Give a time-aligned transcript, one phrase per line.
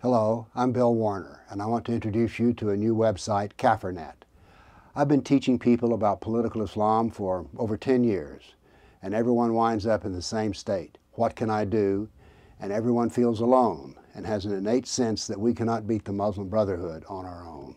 [0.00, 4.14] Hello, I'm Bill Warner, and I want to introduce you to a new website, Kafirnet.
[4.94, 8.54] I've been teaching people about political Islam for over 10 years,
[9.02, 10.98] and everyone winds up in the same state.
[11.14, 12.08] What can I do?
[12.60, 16.48] And everyone feels alone and has an innate sense that we cannot beat the Muslim
[16.48, 17.74] Brotherhood on our own.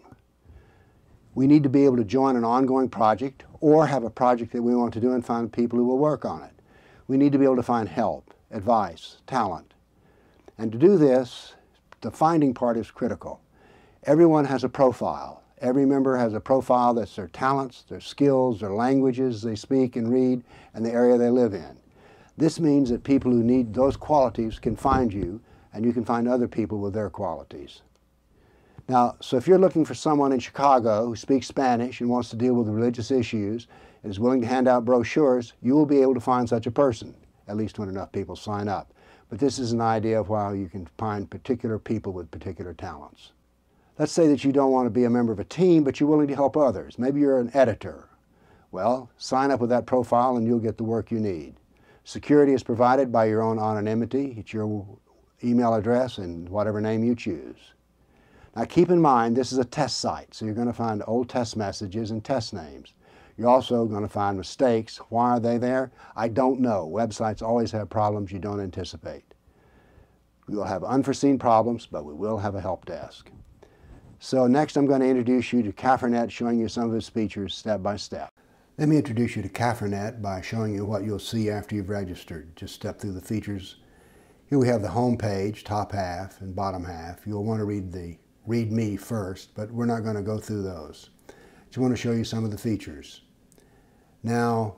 [1.33, 4.61] We need to be able to join an ongoing project or have a project that
[4.61, 6.53] we want to do and find people who will work on it.
[7.07, 9.73] We need to be able to find help, advice, talent.
[10.59, 11.55] And to do this,
[12.01, 13.41] the finding part is critical.
[14.03, 15.43] Everyone has a profile.
[15.59, 20.11] Every member has a profile that's their talents, their skills, their languages they speak and
[20.11, 21.77] read, and the area they live in.
[22.35, 25.39] This means that people who need those qualities can find you,
[25.73, 27.81] and you can find other people with their qualities.
[28.89, 32.35] Now, so if you're looking for someone in Chicago who speaks Spanish and wants to
[32.35, 33.67] deal with religious issues
[34.01, 36.71] and is willing to hand out brochures, you will be able to find such a
[36.71, 37.15] person,
[37.47, 38.91] at least when enough people sign up.
[39.31, 43.31] But this is an idea of how you can find particular people with particular talents.
[43.97, 46.09] Let's say that you don't want to be a member of a team, but you're
[46.09, 46.99] willing to help others.
[46.99, 48.09] Maybe you're an editor.
[48.71, 51.55] Well, sign up with that profile and you'll get the work you need.
[52.03, 54.35] Security is provided by your own anonymity.
[54.37, 54.85] It's your
[55.41, 57.71] email address and whatever name you choose.
[58.53, 61.29] Now keep in mind this is a test site, so you're going to find old
[61.29, 62.93] test messages and test names.
[63.41, 64.97] You're also going to find mistakes.
[65.09, 65.91] Why are they there?
[66.15, 66.87] I don't know.
[66.87, 69.33] Websites always have problems you don't anticipate.
[70.47, 73.31] We will have unforeseen problems, but we will have a help desk.
[74.19, 77.55] So next I'm going to introduce you to Kafirnet, showing you some of its features
[77.55, 78.31] step by step.
[78.77, 82.55] Let me introduce you to Kafirnet by showing you what you'll see after you've registered.
[82.55, 83.77] Just step through the features.
[84.51, 87.25] Here we have the home page, top half and bottom half.
[87.25, 90.61] You'll want to read the read me first, but we're not going to go through
[90.61, 91.09] those.
[91.69, 93.21] Just want to show you some of the features.
[94.23, 94.75] Now,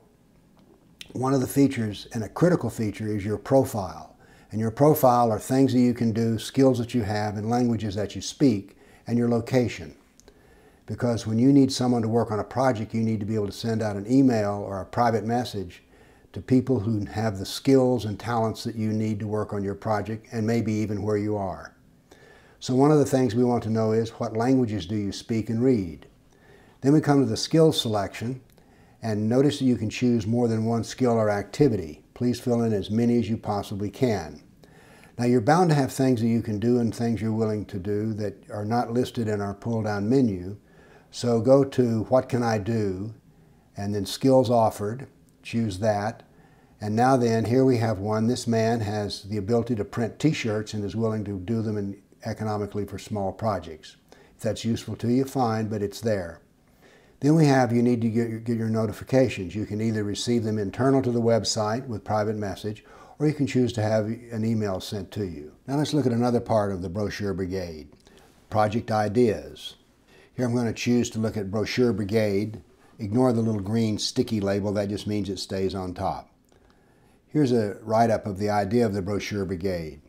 [1.11, 4.16] one of the features, and a critical feature, is your profile.
[4.52, 7.95] And your profile are things that you can do, skills that you have, and languages
[7.95, 8.77] that you speak,
[9.08, 9.95] and your location.
[10.85, 13.47] Because when you need someone to work on a project, you need to be able
[13.47, 15.84] to send out an email or a private message
[16.34, 19.75] to people who have the skills and talents that you need to work on your
[19.75, 21.75] project, and maybe even where you are.
[22.59, 25.50] So one of the things we want to know is what languages do you speak
[25.50, 26.07] and read?
[26.81, 28.41] Then we come to the skills selection
[29.03, 32.02] and notice that you can choose more than one skill or activity.
[32.14, 34.41] Please fill in as many as you possibly can.
[35.19, 37.78] Now you're bound to have things that you can do and things you're willing to
[37.78, 40.58] do that are not listed in our pull down menu.
[41.12, 43.13] So go to what can I do
[43.75, 45.08] and then skills offered,
[45.44, 46.24] choose that.
[46.80, 48.28] And now then, here we have one.
[48.28, 52.02] This man has the ability to print t-shirts and is willing to do them in,
[52.25, 53.97] economically for small projects.
[54.36, 56.42] If that's useful to you, fine, but it's there.
[57.23, 59.56] Then we have you need to get your, get your notifications.
[59.56, 62.84] You can either receive them internal to the website with private message,
[63.17, 65.53] or you can choose to have an email sent to you.
[65.66, 67.88] Now let's look at another part of the Brochure Brigade,
[68.50, 69.78] project ideas.
[70.35, 72.62] Here I'm going to choose to look at Brochure Brigade.
[73.00, 76.29] Ignore the little green sticky label, that just means it stays on top.
[77.29, 80.01] Here's a write-up of the idea of the Brochure Brigade.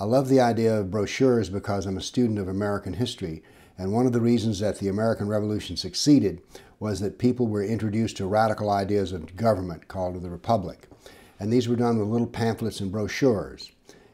[0.00, 3.44] I love the idea of brochures because I'm a student of American history
[3.78, 6.42] and one of the reasons that the American Revolution succeeded
[6.80, 10.88] was that people were introduced to radical ideas of government called the Republic.
[11.40, 13.70] And these were done with little pamphlets and brochures.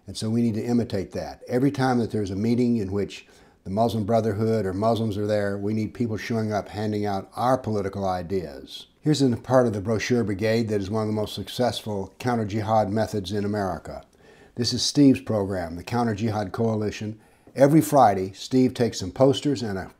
[0.06, 1.42] And so we need to imitate that.
[1.48, 3.26] Every time that there's a meeting in which
[3.64, 7.56] the Muslim Brotherhood or Muslims are there, we need people showing up handing out our
[7.56, 8.88] political ideas.
[9.00, 12.44] Here's a part of the brochure brigade that is one of the most successful counter
[12.44, 14.04] jihad methods in America.
[14.56, 17.18] This is Steve's program, the Counter Jihad Coalition,
[17.56, 19.92] Every Friday, Steve takes some posters and a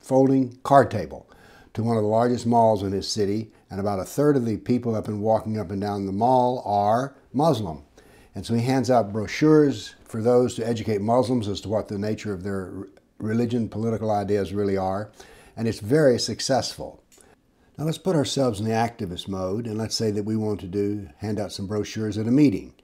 [0.00, 1.30] folding card table
[1.74, 4.56] to one of the largest malls in his city, and about a third of the
[4.56, 7.84] people up and walking up and down the mall are Muslim.
[8.34, 11.96] And so he hands out brochures for those to educate Muslims as to what the
[11.96, 15.12] nature of their religion, political ideas really are,
[15.56, 17.04] and it's very successful.
[17.78, 20.66] Now let's put ourselves in the activist mode, and let's say that we want to
[20.66, 22.74] do hand out some brochures at a meeting.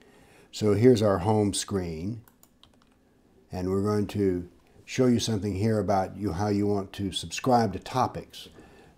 [0.52, 2.22] So here's our home screen
[3.52, 4.48] and we're going to
[4.84, 8.48] show you something here about you how you want to subscribe to topics.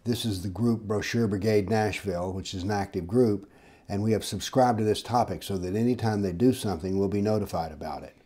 [0.05, 3.51] This is the group Brochure Brigade Nashville, which is an active group,
[3.89, 7.21] and we have subscribed to this topic so that anytime they do something, we'll be
[7.21, 8.17] notified about it.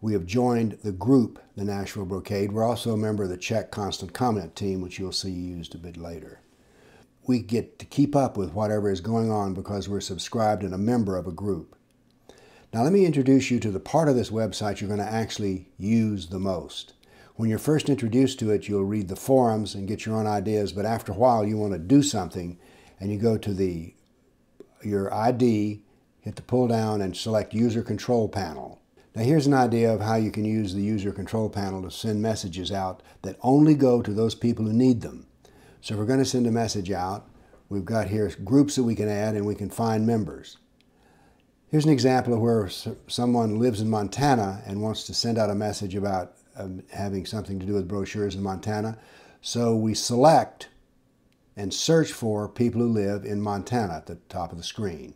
[0.00, 2.52] We have joined the group, the Nashville Brocade.
[2.52, 5.78] We're also a member of the Czech Constant Comment team, which you'll see used a
[5.78, 6.40] bit later.
[7.26, 10.78] We get to keep up with whatever is going on because we're subscribed and a
[10.78, 11.74] member of a group.
[12.70, 15.70] Now let me introduce you to the part of this website you're going to actually
[15.78, 16.92] use the most.
[17.36, 20.72] When you're first introduced to it, you'll read the forums and get your own ideas,
[20.72, 22.58] but after a while you want to do something
[23.00, 23.94] and you go to the
[24.84, 25.82] your ID,
[26.20, 28.82] hit the pull down and select user control panel.
[29.14, 32.20] Now here's an idea of how you can use the user control panel to send
[32.20, 35.26] messages out that only go to those people who need them.
[35.80, 37.30] So if we're going to send a message out,
[37.70, 40.58] we've got here groups that we can add and we can find members.
[41.70, 42.70] Here's an example of where
[43.08, 47.60] someone lives in Montana and wants to send out a message about um, having something
[47.60, 48.96] to do with brochures in Montana.
[49.42, 50.68] So we select
[51.56, 55.14] and search for people who live in Montana at the top of the screen.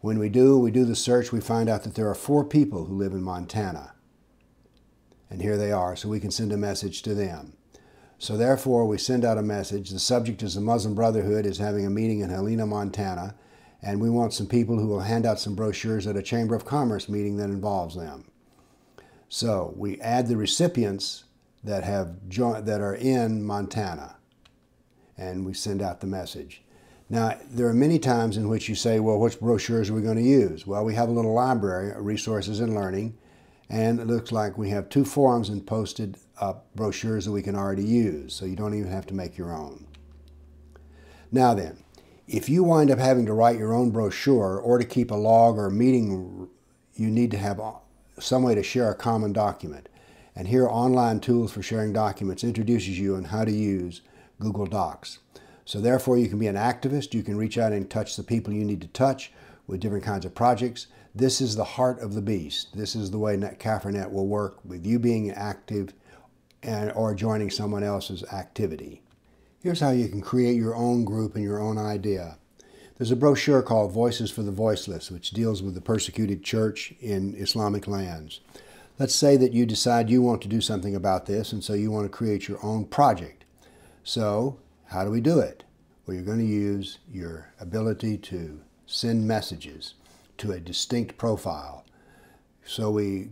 [0.00, 2.86] When we do, we do the search, we find out that there are four people
[2.86, 3.92] who live in Montana.
[5.28, 7.52] And here they are, so we can send a message to them.
[8.18, 9.90] So therefore, we send out a message.
[9.90, 13.34] The subject is the Muslim Brotherhood is having a meeting in Helena, Montana,
[13.82, 16.64] and we want some people who will hand out some brochures at a Chamber of
[16.64, 18.30] Commerce meeting that involves them.
[19.28, 21.24] So we add the recipients
[21.64, 24.16] that have joined, that are in Montana,
[25.16, 26.62] and we send out the message.
[27.08, 30.16] Now, there are many times in which you say, well, which brochures are we going
[30.16, 30.66] to use?
[30.66, 33.18] Well, we have a little library, of Resources and Learning,
[33.68, 37.54] and it looks like we have two forums and posted up brochures that we can
[37.54, 39.86] already use, so you don't even have to make your own.
[41.30, 41.84] Now then,
[42.28, 45.58] if you wind up having to write your own brochure or to keep a log
[45.58, 46.48] or a meeting,
[46.94, 47.72] you need to have uh,
[48.18, 49.88] some way to share a common document.
[50.34, 54.00] And here, Online Tools for Sharing Documents introduces you on how to use
[54.40, 55.18] Google Docs.
[55.64, 57.12] So therefore, you can be an activist.
[57.12, 59.32] You can reach out and touch the people you need to touch
[59.66, 60.86] with different kinds of projects.
[61.14, 62.76] This is the heart of the beast.
[62.76, 65.92] This is the way Kafirnet will work with you being active
[66.62, 69.02] and, or joining someone else's activity.
[69.62, 72.36] Here's how you can create your own group and your own idea.
[72.98, 77.36] There's a brochure called Voices for the Voiceless, which deals with the persecuted church in
[77.36, 78.40] Islamic lands.
[78.98, 81.92] Let's say that you decide you want to do something about this, and so you
[81.92, 83.44] want to create your own project.
[84.02, 85.62] So how do we do it?
[86.06, 89.94] Well, you're going to use your ability to send messages
[90.38, 91.84] to a distinct profile.
[92.64, 93.28] So we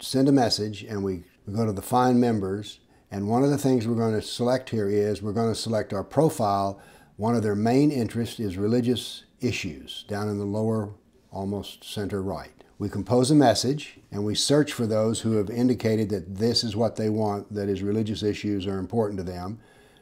[0.00, 1.22] send a message and we,
[1.54, 2.80] go to the Find Members,
[3.14, 5.92] and one of the things we're going to select here is we're going to select
[5.92, 6.80] our profile.
[7.16, 10.90] One of their main interests is religious issues down in the lower,
[11.30, 12.50] almost center right.
[12.76, 16.74] We compose a message and we search for those who have indicated that this is
[16.74, 19.60] what they want, that is religious issues are important to them.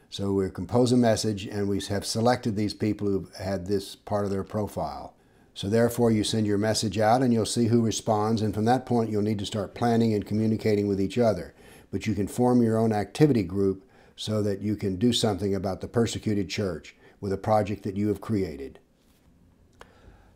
[0.09, 4.25] So we compose a message and we have selected these people who've had this part
[4.25, 5.13] of their profile.
[5.53, 8.87] So therefore you send your message out and you'll see who responds and from that
[8.87, 11.53] point you'll need to start planning and communicating with each other.
[11.93, 15.79] But you can form your own activity group so that you can do something about
[15.79, 18.79] the persecuted church with a project that you have created.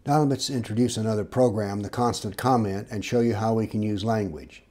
[0.06, 4.06] Now let's introduce another program, the Constant Comment, and show you how we can use
[4.06, 4.63] language.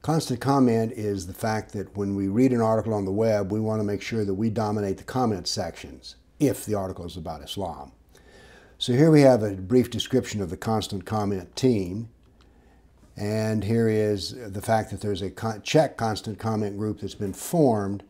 [0.00, 3.60] Constant comment is the fact that when we read an article on the web, we
[3.60, 7.42] want to make sure that we dominate the comment sections if the article is about
[7.42, 7.92] Islam.
[8.78, 12.08] So here we have a brief description of the constant comment team.
[13.16, 15.30] And here is the fact that there's a
[15.62, 18.02] Czech constant comment group that's been formed.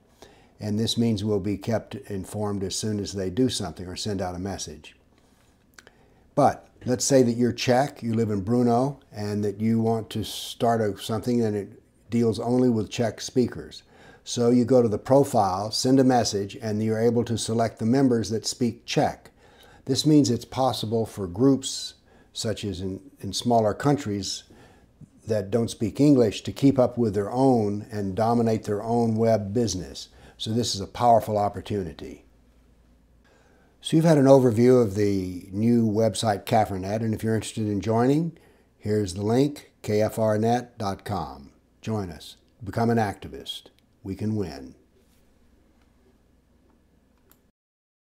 [0.60, 4.20] And this means we'll be kept informed as soon as they do something or send
[4.20, 4.94] out a message.
[6.34, 10.24] But let's say that you're Czech, you live in Brno, and that you want to
[10.24, 13.82] start a, something and it deals only with Czech speakers.
[14.22, 17.86] So you go to the profile, send a message, and you're able to select the
[17.86, 19.30] members that speak Czech.
[19.86, 21.94] This means it's possible for groups,
[22.32, 24.44] such as in, in smaller countries
[25.30, 29.54] that don't speak English, to keep up with their own and dominate their own web
[29.54, 30.10] business.
[30.36, 32.26] So this is a powerful opportunity.
[33.80, 37.80] So you've had an overview of the new website Kafirnet, and if you're interested in
[37.80, 38.36] joining,
[38.76, 41.50] here's the link, kfrnet.com.
[41.80, 42.36] Join us.
[42.62, 43.68] Become an activist.
[44.02, 44.74] We can win.